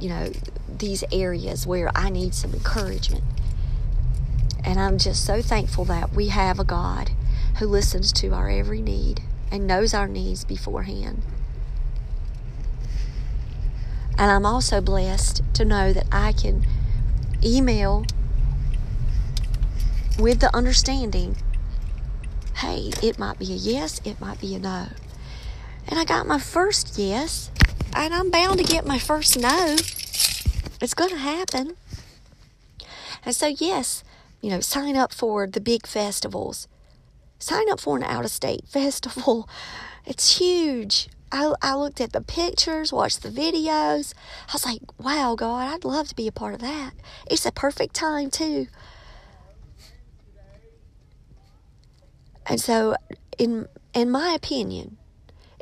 [0.00, 0.32] you know,
[0.68, 3.24] these areas where I need some encouragement
[4.64, 7.10] and I'm just so thankful that we have a God
[7.58, 11.22] who listens to our every need and knows our needs beforehand.
[14.18, 16.64] And I'm also blessed to know that I can
[17.44, 18.04] email
[20.18, 21.36] with the understanding
[22.62, 24.86] hey, it might be a yes, it might be a no.
[25.88, 27.50] And I got my first yes,
[27.92, 29.76] and I'm bound to get my first no.
[30.80, 31.76] It's going to happen.
[33.24, 34.04] And so, yes,
[34.42, 36.68] you know, sign up for the big festivals.
[37.38, 39.48] Sign up for an out of state festival.
[40.06, 41.08] It's huge.
[41.32, 44.14] I, I looked at the pictures, watched the videos.
[44.48, 46.92] I was like, wow, God, I'd love to be a part of that.
[47.30, 48.66] It's a perfect time, too.
[52.46, 52.96] And so,
[53.38, 54.98] in, in my opinion,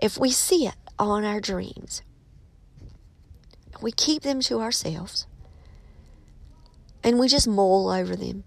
[0.03, 2.03] if we sit on our dreams
[3.83, 5.27] We keep them to ourselves.
[7.03, 8.45] And we just mull over them.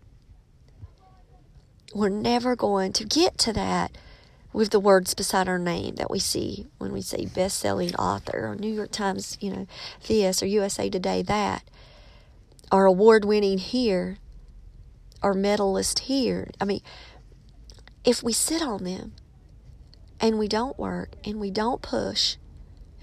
[1.93, 3.95] We're never going to get to that
[4.51, 8.47] with the words beside our name that we see when we say best selling author
[8.47, 9.67] or New York Times, you know,
[10.08, 11.63] this or USA Today that,
[12.71, 14.17] or award winning here,
[15.21, 16.49] or medalist here.
[16.60, 16.82] I mean,
[18.03, 19.13] if we sit on them
[20.19, 22.38] and we don't work and we don't push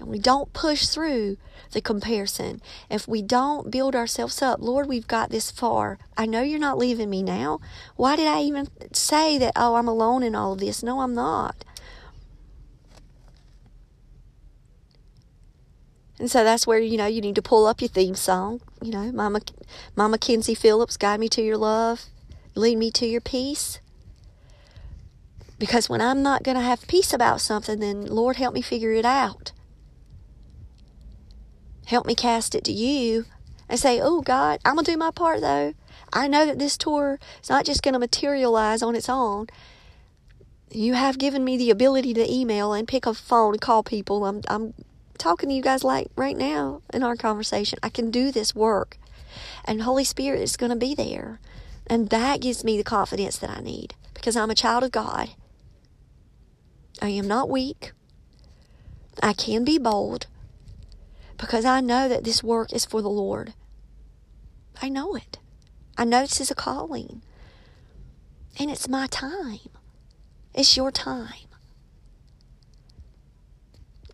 [0.01, 1.37] and we don't push through
[1.71, 5.99] the comparison, if we don't build ourselves up, Lord, we've got this far.
[6.17, 7.59] I know you're not leaving me now.
[7.95, 10.83] Why did I even say that, oh, I'm alone in all of this?
[10.83, 11.63] No, I'm not.
[16.19, 18.61] And so that's where, you know, you need to pull up your theme song.
[18.81, 19.41] You know, Mama,
[19.95, 22.05] Mama Kinsey Phillips, guide me to your love,
[22.53, 23.79] lead me to your peace.
[25.57, 28.91] Because when I'm not going to have peace about something, then Lord, help me figure
[28.93, 29.51] it out.
[31.91, 33.25] Help me cast it to you
[33.67, 35.73] and say, Oh God, I'm going to do my part though.
[36.13, 39.47] I know that this tour is not just going to materialize on its own.
[40.71, 43.83] You have given me the ability to email and pick up a phone and call
[43.83, 44.23] people.
[44.23, 44.73] I'm, I'm
[45.17, 47.77] talking to you guys like right now in our conversation.
[47.83, 48.97] I can do this work.
[49.65, 51.41] And Holy Spirit is going to be there.
[51.87, 55.31] And that gives me the confidence that I need because I'm a child of God
[57.01, 57.91] I am not weak.
[59.21, 60.27] I can be bold
[61.41, 63.55] because I know that this work is for the Lord.
[64.79, 65.39] I know it.
[65.97, 67.23] I know this is a calling.
[68.59, 69.71] And it's my time.
[70.53, 71.49] It's your time.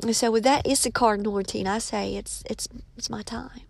[0.01, 3.67] And so with that Issachar anointing, I say it's it's it's my time.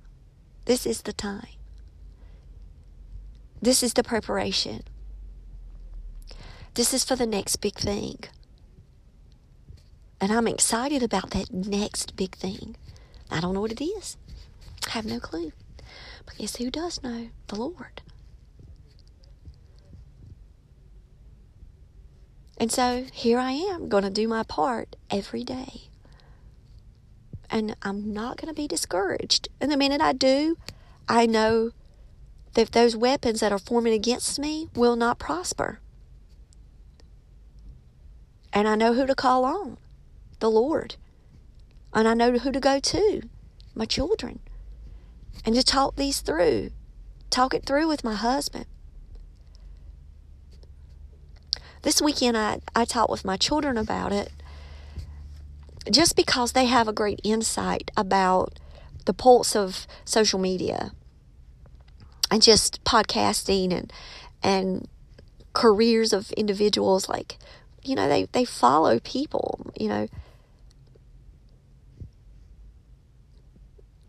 [0.65, 1.57] This is the time.
[3.59, 4.83] This is the preparation.
[6.75, 8.19] This is for the next big thing.
[10.21, 12.75] And I'm excited about that next big thing.
[13.29, 14.17] I don't know what it is.
[14.87, 15.51] I have no clue.
[16.25, 17.29] But guess who does know?
[17.47, 18.01] The Lord.
[22.57, 25.83] And so here I am, going to do my part every day.
[27.49, 29.47] And I'm not going to be discouraged.
[29.61, 30.57] And the minute I do,
[31.07, 31.71] I know
[32.53, 35.79] that those weapons that are forming against me will not prosper.
[38.51, 39.77] And I know who to call on
[40.39, 40.95] the Lord.
[41.93, 43.21] And I know who to go to
[43.75, 44.39] my children.
[45.45, 46.71] And to talk these through,
[47.29, 48.65] talk it through with my husband.
[51.83, 54.31] This weekend, I, I talked with my children about it
[55.91, 58.59] just because they have a great insight about
[59.05, 60.91] the pulse of social media
[62.29, 63.93] and just podcasting and
[64.43, 64.87] and
[65.53, 67.37] careers of individuals like
[67.83, 70.07] you know they they follow people you know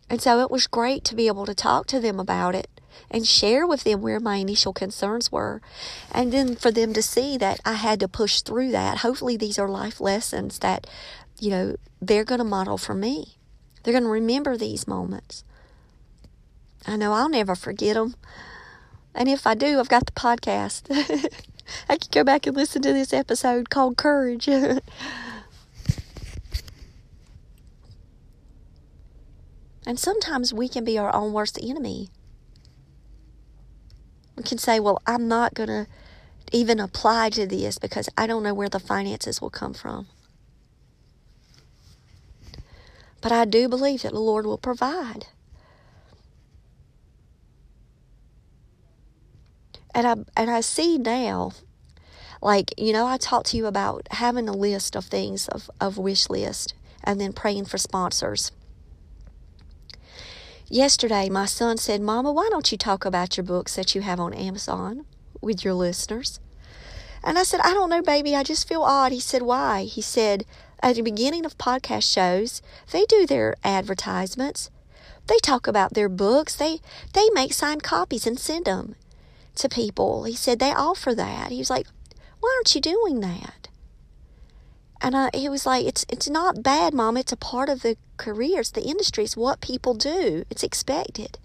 [0.09, 2.67] And so it was great to be able to talk to them about it
[3.11, 5.61] and share with them where my initial concerns were.
[6.11, 8.99] And then for them to see that I had to push through that.
[8.99, 10.87] Hopefully, these are life lessons that,
[11.39, 13.35] you know, they're going to model for me.
[13.83, 15.43] They're going to remember these moments.
[16.87, 18.15] I know I'll never forget them.
[19.13, 20.89] And if I do, I've got the podcast.
[21.89, 24.49] I can go back and listen to this episode called Courage.
[29.89, 32.11] And sometimes we can be our own worst enemy.
[34.35, 35.87] We can say, well, I'm not going to
[36.51, 40.05] even apply to this because I don't know where the finances will come from.
[43.19, 45.25] But I do believe that the Lord will provide.
[49.95, 51.53] And I and I see now,
[52.43, 55.97] like, you know, I talked to you about having a list of things of, of
[55.97, 58.51] wish list and then praying for sponsors.
[60.71, 64.19] Yesterday, my son said, Mama, why don't you talk about your books that you have
[64.19, 65.05] on Amazon
[65.41, 66.39] with your listeners?
[67.23, 68.35] And I said, I don't know, baby.
[68.35, 69.11] I just feel odd.
[69.11, 69.85] He said, Why?
[69.85, 70.45] He said,
[70.83, 74.69] At the beginning of podcast shows, they do their advertisements.
[75.25, 76.53] They talk about their books.
[76.53, 76.81] They,
[77.13, 78.93] they make signed copies and send them
[79.55, 80.25] to people.
[80.25, 81.51] He said, They offer that.
[81.51, 81.87] He was like,
[82.41, 83.68] Why aren't you doing that?
[85.01, 87.15] And I, he was like, it's it's not bad, mom.
[87.15, 88.59] It's a part of the career.
[88.59, 89.23] It's the industry.
[89.23, 90.43] It's what people do.
[90.49, 91.37] It's expected.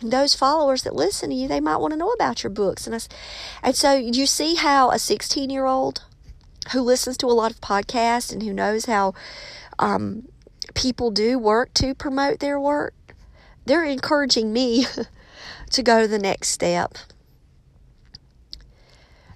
[0.00, 2.86] And those followers that listen to you, they might want to know about your books.
[2.86, 3.00] And I,
[3.62, 6.04] and so you see how a 16 year old
[6.72, 9.14] who listens to a lot of podcasts and who knows how
[9.78, 10.28] um,
[10.74, 12.94] people do work to promote their work,
[13.66, 14.86] they're encouraging me
[15.70, 16.96] to go to the next step.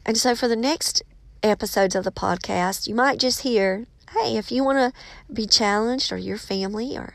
[0.04, 1.02] And so for the next
[1.42, 6.12] episodes of the podcast, you might just hear, hey, if you want to be challenged
[6.12, 7.14] or your family or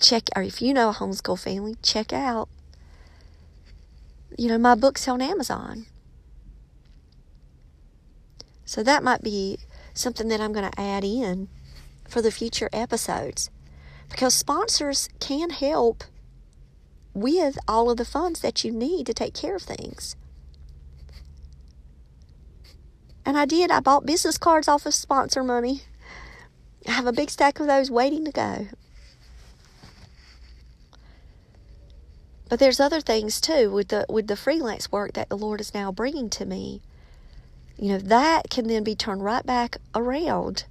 [0.00, 2.48] check, or if you know a homeschool family, check out,
[4.36, 5.86] you know, my books on Amazon.
[8.64, 9.58] So that might be
[9.94, 11.48] something that I'm going to add in
[12.08, 13.50] for the future episodes
[14.08, 16.04] because sponsors can help
[17.14, 20.16] with all of the funds that you need to take care of things.
[23.30, 23.70] And I did.
[23.70, 25.82] I bought business cards off of sponsor money.
[26.84, 28.66] I have a big stack of those waiting to go.
[32.48, 35.72] But there's other things too with the with the freelance work that the Lord is
[35.72, 36.82] now bringing to me.
[37.78, 40.64] You know, that can then be turned right back around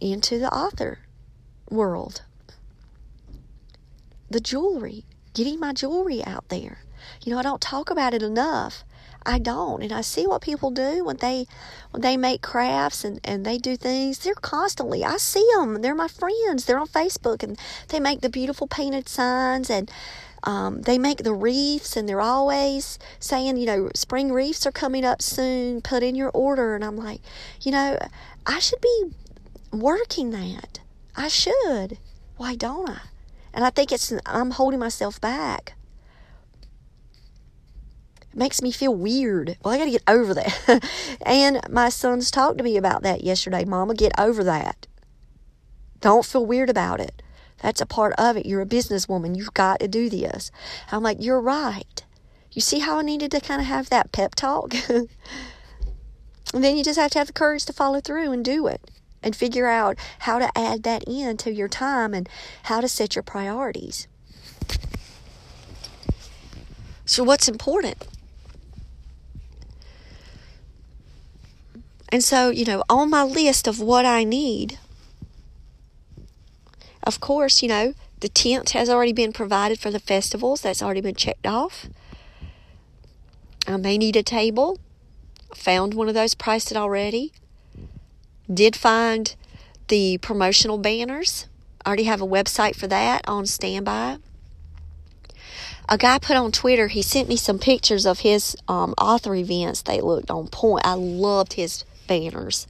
[0.00, 0.98] into the author
[1.70, 2.22] world.
[4.28, 6.78] The jewelry, getting my jewelry out there.
[7.22, 8.82] You know, I don't talk about it enough.
[9.24, 9.82] I don't.
[9.82, 11.46] And I see what people do when they
[11.90, 14.18] when they make crafts and, and they do things.
[14.18, 15.82] They're constantly, I see them.
[15.82, 16.64] They're my friends.
[16.64, 17.58] They're on Facebook and
[17.88, 19.90] they make the beautiful painted signs and
[20.42, 25.04] um, they make the wreaths and they're always saying, you know, spring wreaths are coming
[25.04, 25.82] up soon.
[25.82, 26.74] Put in your order.
[26.74, 27.20] And I'm like,
[27.60, 27.98] you know,
[28.46, 29.10] I should be
[29.72, 30.80] working that.
[31.14, 31.98] I should.
[32.36, 33.00] Why don't I?
[33.52, 35.74] And I think it's, I'm holding myself back.
[38.32, 39.56] It makes me feel weird.
[39.62, 40.84] Well, I got to get over that.
[41.26, 43.64] and my sons talked to me about that yesterday.
[43.64, 44.86] Mama, get over that.
[46.00, 47.22] Don't feel weird about it.
[47.62, 48.46] That's a part of it.
[48.46, 49.36] You're a businesswoman.
[49.36, 50.50] You've got to do this.
[50.90, 52.04] I'm like, you're right.
[52.52, 54.74] You see how I needed to kind of have that pep talk?
[54.88, 55.08] and
[56.52, 58.90] then you just have to have the courage to follow through and do it
[59.22, 62.28] and figure out how to add that in to your time and
[62.64, 64.08] how to set your priorities.
[67.04, 68.06] So, what's important?
[72.12, 74.78] And so, you know, on my list of what I need,
[77.02, 80.60] of course, you know, the tent has already been provided for the festivals.
[80.60, 81.86] That's already been checked off.
[83.66, 84.78] I may need a table.
[85.54, 87.32] Found one of those priced it already.
[88.52, 89.34] Did find
[89.88, 91.46] the promotional banners.
[91.84, 94.18] I already have a website for that on standby.
[95.88, 99.82] A guy put on Twitter, he sent me some pictures of his um, author events.
[99.82, 100.86] They looked on point.
[100.86, 102.66] I loved his banners.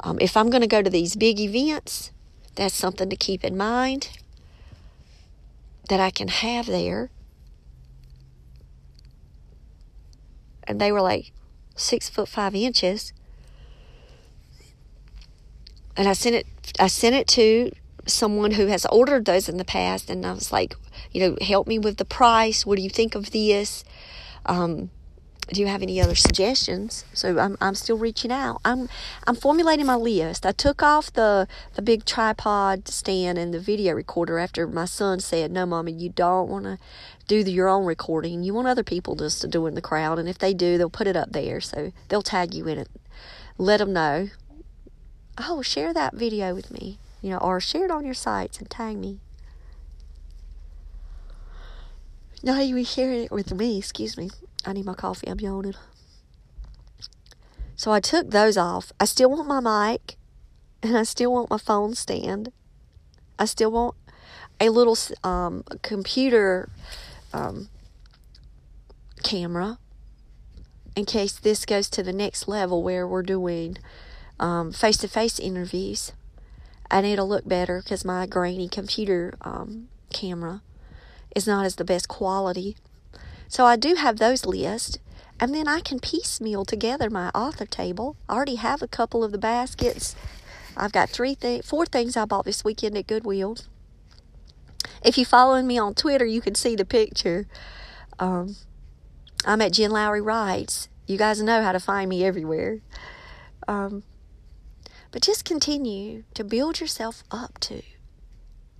[0.00, 2.10] Um, if I'm going to go to these big events,
[2.54, 4.10] that's something to keep in mind
[5.88, 7.10] that I can have there.
[10.64, 11.32] And they were like
[11.76, 13.14] six foot five inches.
[15.96, 16.46] And I sent it
[16.78, 17.72] I sent it to
[18.06, 20.74] someone who has ordered those in the past and I was like,
[21.10, 22.66] you know, help me with the price.
[22.66, 23.82] What do you think of this?
[24.44, 24.90] Um,
[25.48, 27.04] do you have any other suggestions?
[27.12, 28.60] So I'm, I'm still reaching out.
[28.64, 28.88] I'm
[29.26, 30.46] I'm formulating my list.
[30.46, 35.20] I took off the the big tripod stand and the video recorder after my son
[35.20, 36.78] said, "No, mommy, you don't want to
[37.26, 38.42] do the, your own recording.
[38.42, 40.90] You want other people just to do in the crowd, and if they do, they'll
[40.90, 41.60] put it up there.
[41.60, 42.88] So they'll tag you in it.
[43.58, 44.28] Let them know.
[45.38, 48.70] Oh, share that video with me, you know, or share it on your sites and
[48.70, 49.18] tag me."
[52.42, 54.30] Not even sharing it with me, excuse me.
[54.64, 55.28] I need my coffee.
[55.28, 55.74] I'm yawning.
[57.76, 58.92] So I took those off.
[58.98, 60.16] I still want my mic
[60.82, 62.52] and I still want my phone stand.
[63.38, 63.94] I still want
[64.60, 66.68] a little um, computer
[67.32, 67.68] um,
[69.22, 69.78] camera
[70.94, 73.78] in case this goes to the next level where we're doing
[74.72, 76.12] face to face interviews.
[76.90, 80.62] I need to look better because my grainy computer um, camera
[81.34, 82.76] is not as the best quality.
[83.48, 84.98] So I do have those lists.
[85.40, 88.16] And then I can piecemeal together my author table.
[88.28, 90.14] I already have a couple of the baskets.
[90.76, 93.56] I've got three th- four things I bought this weekend at Goodwill.
[95.04, 97.46] If you're following me on Twitter, you can see the picture.
[98.18, 98.56] Um,
[99.44, 100.88] I'm at Jen Lowry Writes.
[101.06, 102.78] You guys know how to find me everywhere.
[103.66, 104.04] Um,
[105.10, 107.82] but just continue to build yourself up to.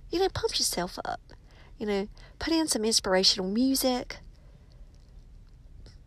[0.09, 1.19] You know, pump yourself up.
[1.83, 2.07] You know,
[2.39, 4.19] put in some inspirational music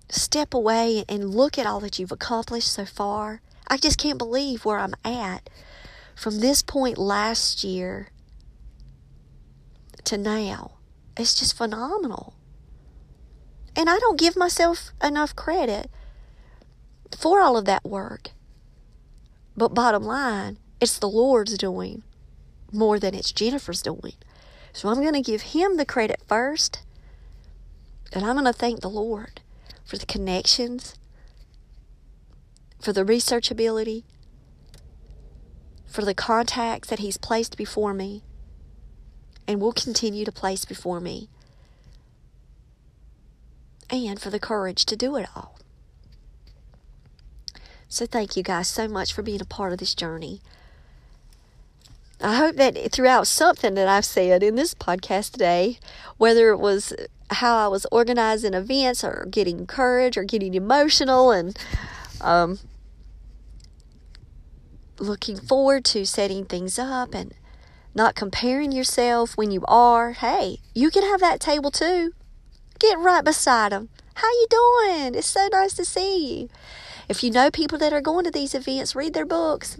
[0.08, 3.42] step away and look at all that you've accomplished so far.
[3.68, 5.50] I just can't believe where I'm at
[6.14, 8.08] from this point last year
[10.04, 10.78] to now.
[11.14, 12.32] It's just phenomenal.
[13.76, 15.90] And I don't give myself enough credit
[17.14, 18.30] for all of that work.
[19.54, 22.02] But bottom line, it's the Lord's doing
[22.72, 24.14] more than it's Jennifer's doing.
[24.76, 26.82] So I'm going to give Him the credit first,
[28.12, 29.40] and I'm going to thank the Lord
[29.86, 30.96] for the connections,
[32.78, 34.04] for the research ability,
[35.86, 38.22] for the contacts that He's placed before me.
[39.48, 41.30] and will continue to place before me.
[43.88, 45.58] And for the courage to do it all.
[47.88, 50.42] So, thank you guys so much for being a part of this journey.
[52.20, 55.78] I hope that throughout something that I've said in this podcast today,
[56.16, 56.94] whether it was
[57.30, 61.58] how I was organizing events or getting courage or getting emotional and
[62.20, 62.58] um,
[64.98, 67.34] looking forward to setting things up and
[67.94, 72.12] not comparing yourself when you are, hey, you can have that table too.
[72.78, 73.88] Get right beside them.
[74.14, 75.14] How you doing?
[75.14, 76.48] It's so nice to see you.
[77.08, 79.78] If you know people that are going to these events, read their books.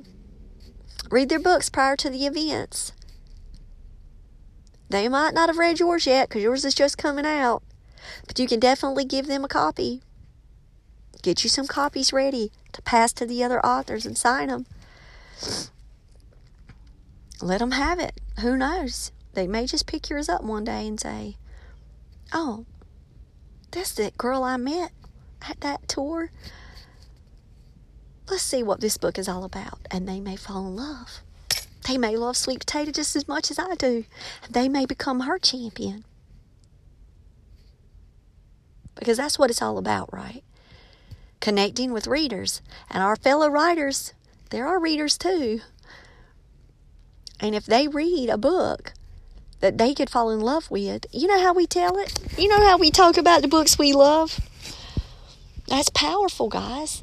[1.11, 2.93] Read their books prior to the events.
[4.89, 7.63] They might not have read yours yet because yours is just coming out,
[8.27, 10.03] but you can definitely give them a copy.
[11.23, 14.67] Get you some copies ready to pass to the other authors and sign them.
[17.43, 18.21] Let them have it.
[18.41, 19.13] Who knows?
[19.35, 21.37] They may just pick yours up one day and say,
[22.33, 22.65] Oh,
[23.71, 24.93] that's that girl I met
[25.43, 26.31] at that tour
[28.29, 29.81] let's see what this book is all about.
[29.91, 31.20] And they may fall in love.
[31.87, 34.05] They may love sweet potato just as much as I do.
[34.51, 36.05] They may become her champion.
[38.97, 40.43] Because that's what it's all about, right?
[41.41, 42.61] Connecting with readers.
[42.91, 44.14] And our fellow writers,
[44.51, 45.61] there are readers too.
[47.39, 48.95] And if they read a book
[49.61, 52.18] that they could fall in love with, you know how we tell it?
[52.39, 54.41] You know how we talk about the books we love?
[55.68, 57.03] That's powerful, guys.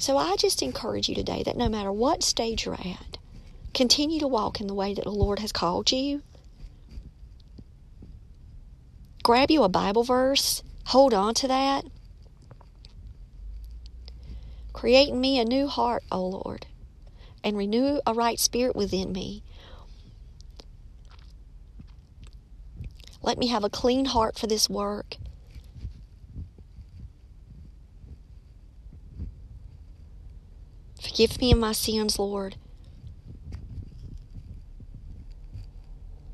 [0.00, 3.18] So I just encourage you today that no matter what stage you're at,
[3.74, 6.22] continue to walk in the way that the Lord has called you.
[9.22, 11.84] Grab you a Bible verse, hold on to that.
[14.72, 16.64] Create in me a new heart, O Lord,
[17.44, 19.42] and renew a right spirit within me.
[23.20, 25.18] Let me have a clean heart for this work
[31.00, 32.56] Forgive me of my sins, Lord.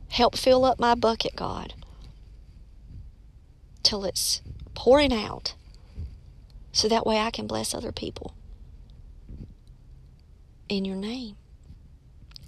[0.08, 1.74] Help fill up my bucket, God,
[3.82, 4.42] till it's
[4.74, 5.54] pouring out,
[6.72, 8.34] so that way I can bless other people.
[10.68, 11.36] In your name,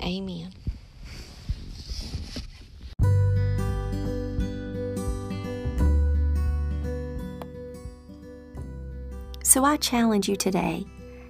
[0.02, 0.54] amen.
[9.42, 10.84] So I challenge you today